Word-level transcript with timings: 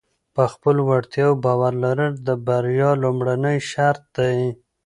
په 0.35 0.43
خپلو 0.53 0.81
وړتیاو 0.89 1.41
باور 1.45 1.73
لرل 1.83 2.11
د 2.27 2.29
بریا 2.47 2.89
لومړنی 3.03 3.57
شرط 3.71 4.03
دی. 4.17 4.39